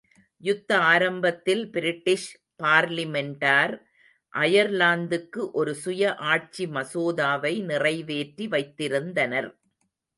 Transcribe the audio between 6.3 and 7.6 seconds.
ஆட்சி மசோதாவை